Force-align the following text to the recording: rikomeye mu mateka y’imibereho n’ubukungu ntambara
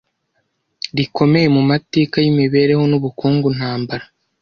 rikomeye 0.97 1.47
mu 1.55 1.61
mateka 1.69 2.15
y’imibereho 2.23 2.83
n’ubukungu 2.87 3.47
ntambara 3.55 4.05